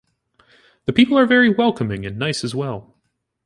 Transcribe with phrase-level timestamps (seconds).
[0.85, 2.95] The people are very welcoming and nice as well.